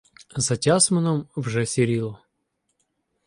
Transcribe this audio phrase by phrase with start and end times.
[0.37, 2.19] За Тясмином вже сіріло.